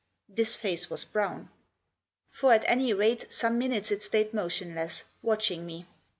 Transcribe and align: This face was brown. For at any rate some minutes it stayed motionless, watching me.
This 0.27 0.55
face 0.55 0.89
was 0.89 1.03
brown. 1.03 1.49
For 2.31 2.51
at 2.53 2.63
any 2.65 2.91
rate 2.91 3.31
some 3.31 3.59
minutes 3.59 3.91
it 3.91 4.01
stayed 4.01 4.33
motionless, 4.33 5.03
watching 5.21 5.63
me. 5.63 5.85